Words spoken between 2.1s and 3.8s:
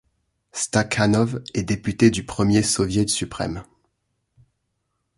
premier Soviet suprême.